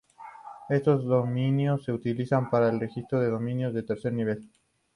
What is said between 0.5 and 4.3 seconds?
Estos dominios se utilizan para el registro de dominios de tercer